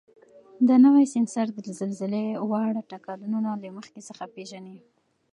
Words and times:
دا 0.67 0.75
نوی 0.85 1.05
سینسر 1.13 1.47
د 1.65 1.67
زلزلې 1.79 2.25
واړه 2.49 2.81
ټکانونه 2.91 3.49
له 3.63 3.69
مخکې 3.77 4.01
څخه 4.09 4.23
پېژني. 4.33 4.77